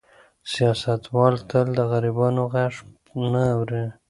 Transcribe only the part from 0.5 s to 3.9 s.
سیاستوال تل د غریبانو غږ نه اوري.